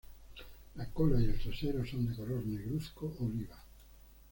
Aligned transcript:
La 0.77 0.89
cola 0.89 1.21
y 1.21 1.25
el 1.25 1.37
trasero 1.39 1.85
son 1.85 2.07
de 2.07 2.15
color 2.15 2.43
negruzco 2.43 3.13
oliva. 3.19 3.63